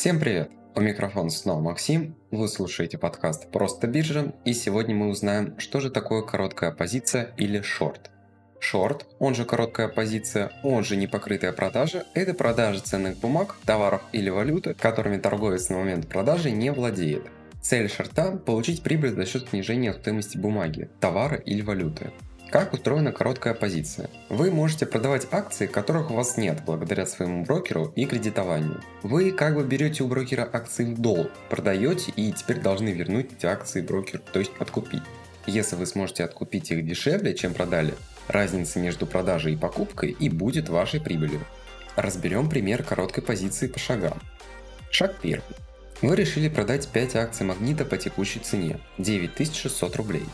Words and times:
Всем 0.00 0.18
привет! 0.18 0.50
У 0.74 0.80
микрофона 0.80 1.28
снова 1.28 1.60
Максим, 1.60 2.16
вы 2.30 2.48
слушаете 2.48 2.96
подкаст 2.96 3.50
«Просто 3.50 3.86
биржа», 3.86 4.32
и 4.46 4.54
сегодня 4.54 4.94
мы 4.94 5.08
узнаем, 5.08 5.60
что 5.60 5.78
же 5.78 5.90
такое 5.90 6.22
короткая 6.22 6.70
позиция 6.72 7.34
или 7.36 7.60
шорт. 7.60 8.10
Шорт, 8.60 9.06
он 9.18 9.34
же 9.34 9.44
короткая 9.44 9.88
позиция, 9.88 10.52
он 10.62 10.84
же 10.84 10.96
непокрытая 10.96 11.52
продажа, 11.52 12.06
это 12.14 12.32
продажа 12.32 12.80
ценных 12.80 13.18
бумаг, 13.18 13.56
товаров 13.66 14.00
или 14.12 14.30
валюты, 14.30 14.72
которыми 14.72 15.18
торговец 15.18 15.68
на 15.68 15.76
момент 15.76 16.08
продажи 16.08 16.50
не 16.50 16.72
владеет. 16.72 17.24
Цель 17.60 17.90
шорта– 17.90 18.30
получить 18.46 18.82
прибыль 18.82 19.14
за 19.14 19.26
счет 19.26 19.50
снижения 19.50 19.92
стоимости 19.92 20.38
бумаги, 20.38 20.88
товара 20.98 21.36
или 21.36 21.60
валюты. 21.60 22.10
Как 22.50 22.72
устроена 22.72 23.12
короткая 23.12 23.54
позиция? 23.54 24.10
Вы 24.28 24.50
можете 24.50 24.84
продавать 24.84 25.28
акции, 25.30 25.68
которых 25.68 26.10
у 26.10 26.14
вас 26.14 26.36
нет, 26.36 26.62
благодаря 26.66 27.06
своему 27.06 27.44
брокеру 27.44 27.92
и 27.94 28.06
кредитованию. 28.06 28.82
Вы 29.04 29.30
как 29.30 29.54
бы 29.54 29.62
берете 29.62 30.02
у 30.02 30.08
брокера 30.08 30.50
акции 30.52 30.84
в 30.84 31.00
долг, 31.00 31.30
продаете 31.48 32.10
и 32.16 32.32
теперь 32.32 32.58
должны 32.58 32.88
вернуть 32.88 33.32
эти 33.32 33.46
акции 33.46 33.82
брокеру, 33.82 34.24
то 34.32 34.40
есть 34.40 34.50
откупить. 34.58 35.04
Если 35.46 35.76
вы 35.76 35.86
сможете 35.86 36.24
откупить 36.24 36.72
их 36.72 36.84
дешевле, 36.84 37.34
чем 37.34 37.54
продали, 37.54 37.94
разница 38.26 38.80
между 38.80 39.06
продажей 39.06 39.52
и 39.52 39.56
покупкой 39.56 40.10
и 40.10 40.28
будет 40.28 40.68
вашей 40.68 41.00
прибылью. 41.00 41.42
Разберем 41.94 42.50
пример 42.50 42.82
короткой 42.82 43.22
позиции 43.22 43.68
по 43.68 43.78
шагам. 43.78 44.20
Шаг 44.90 45.14
первый. 45.22 45.56
Вы 46.02 46.16
решили 46.16 46.48
продать 46.48 46.88
5 46.88 47.14
акций 47.14 47.46
Магнита 47.46 47.84
по 47.84 47.96
текущей 47.96 48.40
цене– 48.40 48.80
9600 48.98 49.94
рублей. 49.94 50.24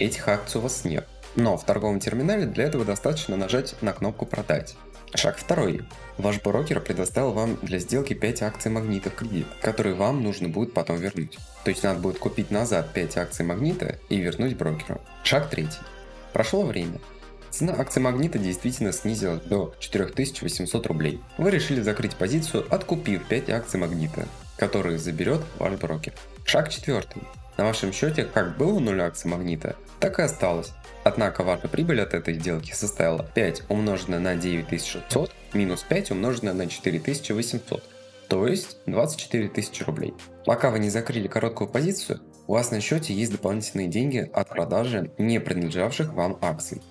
Этих 0.00 0.26
акций 0.26 0.58
у 0.58 0.62
вас 0.62 0.84
нет. 0.84 1.06
Но 1.36 1.56
в 1.56 1.64
торговом 1.64 2.00
терминале 2.00 2.46
для 2.46 2.64
этого 2.64 2.84
достаточно 2.84 3.36
нажать 3.36 3.74
на 3.82 3.92
кнопку 3.92 4.26
«Продать». 4.26 4.76
Шаг 5.16 5.36
второй. 5.38 5.82
Ваш 6.18 6.42
брокер 6.42 6.80
предоставил 6.80 7.32
вам 7.32 7.56
для 7.62 7.78
сделки 7.78 8.14
5 8.14 8.42
акций 8.42 8.70
магнита 8.70 9.10
в 9.10 9.14
кредит, 9.14 9.46
которые 9.60 9.94
вам 9.94 10.22
нужно 10.24 10.48
будет 10.48 10.74
потом 10.74 10.96
вернуть. 10.96 11.38
То 11.62 11.70
есть 11.70 11.84
надо 11.84 12.00
будет 12.00 12.18
купить 12.18 12.50
назад 12.50 12.92
5 12.92 13.16
акций 13.18 13.44
магнита 13.44 13.98
и 14.08 14.16
вернуть 14.16 14.56
брокеру. 14.56 15.00
Шаг 15.22 15.50
третий. 15.50 15.78
Прошло 16.32 16.64
время. 16.64 16.98
Цена 17.50 17.74
акций 17.78 18.02
магнита 18.02 18.40
действительно 18.40 18.92
снизилась 18.92 19.42
до 19.42 19.72
4800 19.78 20.86
рублей. 20.88 21.20
Вы 21.38 21.52
решили 21.52 21.80
закрыть 21.80 22.16
позицию, 22.16 22.66
откупив 22.68 23.24
5 23.28 23.50
акций 23.50 23.78
магнита, 23.78 24.26
которые 24.56 24.98
заберет 24.98 25.42
ваш 25.60 25.74
брокер. 25.74 26.12
Шаг 26.44 26.70
четвертый. 26.70 27.22
На 27.56 27.64
вашем 27.64 27.92
счете 27.92 28.24
как 28.24 28.56
было 28.56 28.80
0 28.80 29.00
акций 29.00 29.28
магнита, 29.28 29.76
так 30.00 30.18
и 30.18 30.22
осталось. 30.22 30.72
Однако 31.04 31.44
ваша 31.44 31.68
прибыль 31.68 32.00
от 32.00 32.14
этой 32.14 32.34
сделки 32.34 32.72
составила 32.72 33.24
5 33.34 33.64
умноженное 33.68 34.18
на 34.18 34.34
9600 34.36 35.30
минус 35.52 35.84
5 35.88 36.10
умноженное 36.12 36.52
на 36.52 36.66
4800, 36.66 37.82
то 38.28 38.46
есть 38.46 38.78
24 38.86 39.48
тысячи 39.48 39.82
рублей. 39.82 40.14
Пока 40.44 40.70
вы 40.70 40.78
не 40.78 40.90
закрыли 40.90 41.28
короткую 41.28 41.68
позицию, 41.68 42.20
у 42.46 42.54
вас 42.54 42.70
на 42.70 42.80
счете 42.80 43.14
есть 43.14 43.32
дополнительные 43.32 43.88
деньги 43.88 44.28
от 44.32 44.48
продажи 44.48 45.10
не 45.18 45.40
принадлежавших 45.40 46.12
вам 46.12 46.38
акций. 46.40 46.82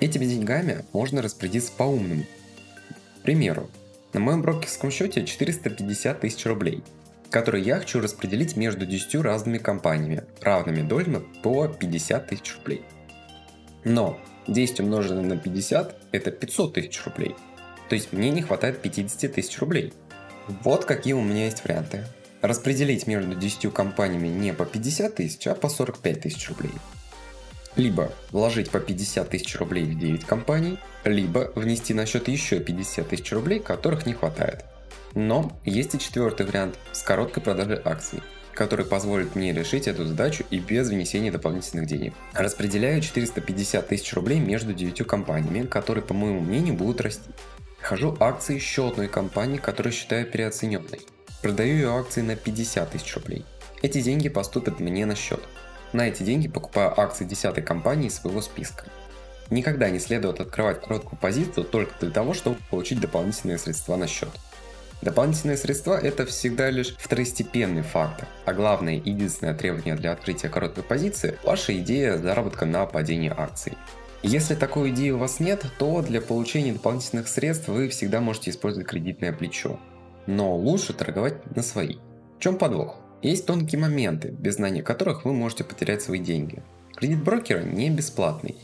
Этими 0.00 0.26
деньгами 0.26 0.84
можно 0.92 1.22
распорядиться 1.22 1.72
по-умному. 1.76 2.24
К 3.20 3.22
примеру, 3.22 3.68
на 4.12 4.20
моем 4.20 4.42
брокерском 4.42 4.90
счете 4.90 5.24
450 5.24 6.20
тысяч 6.20 6.44
рублей, 6.46 6.82
которые 7.30 7.64
я 7.64 7.78
хочу 7.78 8.00
распределить 8.00 8.56
между 8.56 8.86
10 8.86 9.16
разными 9.16 9.58
компаниями, 9.58 10.24
равными 10.40 10.82
долями 10.82 11.22
по 11.42 11.68
50 11.68 12.26
тысяч 12.26 12.56
рублей. 12.56 12.82
Но 13.84 14.18
10 14.46 14.80
умноженное 14.80 15.22
на 15.22 15.36
50 15.36 15.96
это 16.12 16.30
500 16.30 16.74
тысяч 16.74 17.04
рублей. 17.04 17.34
То 17.88 17.94
есть 17.94 18.12
мне 18.12 18.30
не 18.30 18.42
хватает 18.42 18.80
50 18.82 19.32
тысяч 19.32 19.58
рублей. 19.58 19.92
Вот 20.62 20.84
какие 20.84 21.12
у 21.12 21.22
меня 21.22 21.46
есть 21.46 21.64
варианты. 21.64 22.04
Распределить 22.40 23.06
между 23.06 23.34
10 23.34 23.72
компаниями 23.72 24.28
не 24.28 24.52
по 24.52 24.64
50 24.64 25.14
тысяч, 25.14 25.46
а 25.46 25.54
по 25.54 25.68
45 25.68 26.20
тысяч 26.20 26.48
рублей. 26.48 26.72
Либо 27.76 28.12
вложить 28.30 28.70
по 28.70 28.80
50 28.80 29.28
тысяч 29.28 29.56
рублей 29.56 29.84
в 29.84 29.98
9 29.98 30.24
компаний, 30.24 30.78
либо 31.04 31.52
внести 31.54 31.94
на 31.94 32.06
счет 32.06 32.28
еще 32.28 32.60
50 32.60 33.08
тысяч 33.08 33.32
рублей, 33.32 33.60
которых 33.60 34.06
не 34.06 34.14
хватает. 34.14 34.64
Но 35.14 35.58
есть 35.64 35.94
и 35.94 35.98
четвертый 35.98 36.46
вариант 36.46 36.78
с 36.92 37.02
короткой 37.02 37.42
продажей 37.42 37.80
акций– 37.84 38.22
который 38.58 38.84
позволит 38.84 39.36
мне 39.36 39.52
решить 39.52 39.86
эту 39.86 40.04
задачу 40.04 40.44
и 40.50 40.58
без 40.58 40.88
внесения 40.88 41.30
дополнительных 41.30 41.86
денег. 41.86 42.12
Распределяю 42.34 43.00
450 43.00 43.86
тысяч 43.86 44.12
рублей 44.14 44.40
между 44.40 44.74
9 44.74 45.06
компаниями, 45.06 45.64
которые, 45.64 46.02
по 46.02 46.12
моему 46.12 46.40
мнению, 46.40 46.74
будут 46.74 47.00
расти. 47.00 47.30
Хожу 47.80 48.16
акции 48.18 48.56
еще 48.56 48.88
одной 48.88 49.06
компании, 49.06 49.58
которую 49.58 49.92
считаю 49.92 50.26
переоцененной. 50.26 51.06
Продаю 51.40 51.74
ее 51.76 51.96
акции 51.96 52.20
на 52.20 52.34
50 52.34 52.90
тысяч 52.90 53.14
рублей. 53.14 53.44
Эти 53.80 54.02
деньги 54.02 54.28
поступят 54.28 54.80
мне 54.80 55.06
на 55.06 55.14
счет. 55.14 55.40
На 55.92 56.08
эти 56.08 56.24
деньги 56.24 56.48
покупаю 56.48 57.00
акции 57.00 57.24
10 57.24 57.64
компании 57.64 58.08
из 58.08 58.16
своего 58.16 58.40
списка. 58.40 58.86
Никогда 59.50 59.88
не 59.88 60.00
следует 60.00 60.40
открывать 60.40 60.80
короткую 60.80 61.16
позицию 61.20 61.64
только 61.64 61.94
для 62.00 62.10
того, 62.10 62.34
чтобы 62.34 62.56
получить 62.70 62.98
дополнительные 62.98 63.56
средства 63.56 63.94
на 63.94 64.08
счет. 64.08 64.30
Дополнительные 65.00 65.56
средства– 65.56 65.98
это 66.02 66.26
всегда 66.26 66.70
лишь 66.70 66.96
второстепенный 66.98 67.82
фактор, 67.82 68.26
а 68.44 68.52
главное 68.52 68.96
и 68.96 69.10
единственное 69.10 69.54
требование 69.54 69.94
для 69.94 70.12
открытия 70.12 70.48
короткой 70.48 70.82
позиции– 70.82 71.38
ваша 71.44 71.76
идея 71.78 72.18
заработка 72.18 72.66
на 72.66 72.84
падении 72.84 73.32
акций. 73.34 73.74
Если 74.24 74.56
такой 74.56 74.90
идеи 74.90 75.10
у 75.10 75.18
вас 75.18 75.38
нет, 75.38 75.64
то 75.78 76.02
для 76.02 76.20
получения 76.20 76.72
дополнительных 76.72 77.28
средств 77.28 77.68
вы 77.68 77.88
всегда 77.88 78.20
можете 78.20 78.50
использовать 78.50 78.88
кредитное 78.88 79.32
плечо. 79.32 79.78
Но 80.26 80.56
лучше 80.56 80.92
торговать 80.92 81.54
на 81.54 81.62
свои. 81.62 81.96
В 82.36 82.42
чем 82.42 82.58
подвох? 82.58 82.96
Есть 83.22 83.46
тонкие 83.46 83.80
моменты, 83.80 84.28
без 84.28 84.56
знания 84.56 84.82
которых 84.82 85.24
вы 85.24 85.32
можете 85.32 85.62
потерять 85.62 86.02
свои 86.02 86.18
деньги. 86.18 86.62
Кредит 86.96 87.22
брокера 87.22 87.62
не 87.62 87.90
бесплатный. 87.90 88.56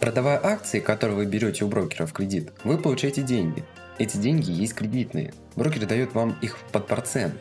Продавая 0.00 0.40
акции, 0.42 0.80
которые 0.80 1.16
вы 1.16 1.26
берете 1.26 1.64
у 1.64 1.68
брокера 1.68 2.06
в 2.06 2.12
кредит, 2.12 2.52
вы 2.64 2.78
получаете 2.78 3.22
деньги, 3.22 3.64
эти 3.98 4.16
деньги 4.16 4.50
есть 4.50 4.74
кредитные. 4.74 5.32
Брокер 5.56 5.86
дает 5.86 6.14
вам 6.14 6.36
их 6.40 6.58
под 6.72 6.86
процент. 6.86 7.34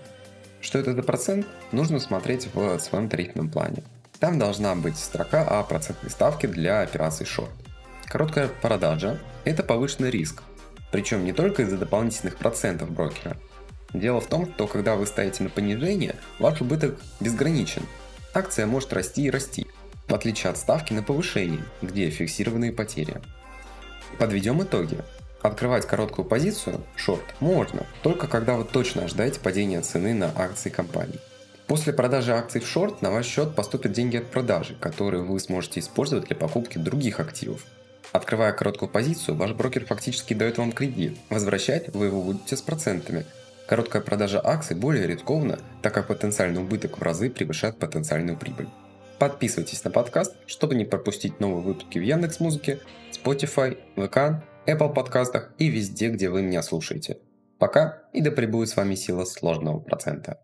Что 0.59 0.79
это 0.79 0.93
за 0.93 1.03
процент, 1.03 1.45
нужно 1.71 1.99
смотреть 1.99 2.49
в 2.53 2.79
своем 2.79 3.09
тарифном 3.09 3.49
плане. 3.49 3.83
Там 4.19 4.39
должна 4.39 4.75
быть 4.75 4.97
строка 4.97 5.43
о 5.43 5.63
процентной 5.63 6.09
ставке 6.09 6.47
для 6.47 6.81
операций 6.81 7.25
шорт. 7.25 7.51
Короткая 8.07 8.47
продажа– 8.47 9.19
это 9.45 9.63
повышенный 9.63 10.09
риск. 10.09 10.41
Причем 10.91 11.25
не 11.25 11.33
только 11.33 11.63
из-за 11.63 11.77
дополнительных 11.77 12.37
процентов 12.37 12.89
брокера. 12.89 13.37
Дело 13.93 14.19
в 14.19 14.27
том, 14.27 14.51
что 14.51 14.67
когда 14.67 14.95
вы 14.95 15.05
ставите 15.05 15.43
на 15.43 15.49
понижение, 15.49 16.15
ваш 16.39 16.61
убыток 16.61 16.99
безграничен. 17.19 17.83
Акция 18.33 18.65
может 18.65 18.93
расти 18.93 19.23
и 19.25 19.29
расти, 19.29 19.67
в 20.07 20.13
отличие 20.13 20.49
от 20.51 20.57
ставки 20.57 20.93
на 20.93 21.03
повышение, 21.03 21.63
где 21.81 22.09
фиксированные 22.09 22.71
потери. 22.71 23.21
Подведем 24.17 24.63
итоги. 24.63 24.97
Открывать 25.41 25.85
короткую 25.85 26.25
позицию, 26.25 26.81
шорт, 26.95 27.23
можно, 27.39 27.85
только 28.01 28.27
когда 28.27 28.55
вы 28.55 28.63
точно 28.63 29.03
ожидаете 29.03 29.39
падения 29.39 29.81
цены 29.81 30.13
на 30.13 30.31
акции 30.35 30.69
компании. 30.69 31.19
После 31.67 31.93
продажи 31.93 32.33
акций 32.33 32.61
в 32.61 32.67
шорт 32.67 33.01
на 33.01 33.11
ваш 33.11 33.25
счет 33.25 33.53
поступят 33.53 33.91
деньги 33.91 34.17
от 34.17 34.31
продажи, 34.31 34.75
которые 34.79 35.23
вы 35.23 35.39
сможете 35.39 35.81
использовать 35.81 36.25
для 36.25 36.35
покупки 36.35 36.77
других 36.77 37.19
активов. 37.19 37.65
Открывая 38.13 38.53
короткую 38.53 38.89
позицию, 38.89 39.35
ваш 39.35 39.51
брокер 39.51 39.85
фактически 39.85 40.33
дает 40.33 40.57
вам 40.57 40.71
кредит. 40.71 41.17
Возвращать 41.29 41.93
вы 41.93 42.05
его 42.05 42.23
будете 42.23 42.55
с 42.55 42.61
процентами. 42.61 43.25
Короткая 43.67 44.01
продажа 44.01 44.41
акций 44.41 44.77
более 44.77 45.07
рискованна, 45.07 45.59
так 45.81 45.93
как 45.93 46.07
потенциальный 46.07 46.61
убыток 46.61 46.99
в 46.99 47.01
разы 47.01 47.29
превышает 47.29 47.77
потенциальную 47.77 48.37
прибыль. 48.37 48.69
Подписывайтесь 49.19 49.83
на 49.83 49.91
подкаст, 49.91 50.35
чтобы 50.45 50.75
не 50.75 50.85
пропустить 50.85 51.41
новые 51.41 51.63
выпуски 51.63 51.99
в 51.99 52.01
Яндекс.Музыке, 52.01 52.79
Spotify, 53.11 53.77
ВК 53.97 54.41
Apple 54.67 54.93
подкастах 54.93 55.53
и 55.57 55.69
везде, 55.69 56.09
где 56.09 56.29
вы 56.29 56.41
меня 56.41 56.61
слушаете. 56.61 57.19
Пока 57.57 58.03
и 58.11 58.21
да 58.21 58.31
пребудет 58.31 58.69
с 58.69 58.75
вами 58.75 58.95
сила 58.95 59.23
сложного 59.23 59.79
процента. 59.79 60.41